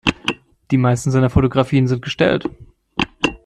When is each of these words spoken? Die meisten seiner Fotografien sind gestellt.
Die 0.71 0.77
meisten 0.79 1.11
seiner 1.11 1.29
Fotografien 1.29 1.85
sind 1.85 2.01
gestellt. 2.01 2.49